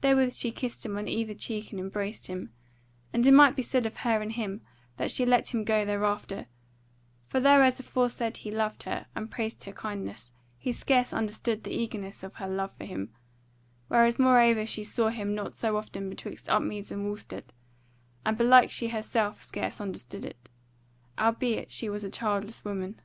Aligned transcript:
Therewith 0.00 0.32
she 0.34 0.50
kissed 0.50 0.84
him 0.84 0.98
on 0.98 1.06
either 1.06 1.32
cheek 1.32 1.70
and 1.70 1.78
embraced 1.78 2.26
him; 2.26 2.52
and 3.12 3.24
it 3.24 3.30
might 3.30 3.54
be 3.54 3.62
said 3.62 3.86
of 3.86 3.98
her 3.98 4.20
and 4.20 4.32
him 4.32 4.62
that 4.96 5.12
she 5.12 5.24
let 5.24 5.54
him 5.54 5.62
go 5.62 5.84
thereafter; 5.84 6.46
for 7.28 7.38
though 7.38 7.62
as 7.62 7.78
aforesaid 7.78 8.38
he 8.38 8.50
loved 8.50 8.82
her, 8.82 9.06
and 9.14 9.30
praised 9.30 9.62
her 9.62 9.72
kindness, 9.72 10.32
he 10.58 10.72
scarce 10.72 11.12
understood 11.12 11.62
the 11.62 11.70
eagerness 11.70 12.24
of 12.24 12.34
her 12.34 12.48
love 12.48 12.72
for 12.72 12.82
him; 12.84 13.12
whereas 13.86 14.18
moreover 14.18 14.66
she 14.66 14.82
saw 14.82 15.08
him 15.08 15.36
not 15.36 15.54
so 15.54 15.76
often 15.76 16.10
betwixt 16.10 16.48
Upmeads 16.50 16.90
and 16.90 17.04
Wulstead: 17.04 17.52
and 18.26 18.36
belike 18.36 18.72
she 18.72 18.88
herself 18.88 19.40
scarce 19.44 19.80
understood 19.80 20.24
it. 20.24 20.50
Albeit 21.16 21.70
she 21.70 21.88
was 21.88 22.02
a 22.02 22.10
childless 22.10 22.64
woman. 22.64 23.00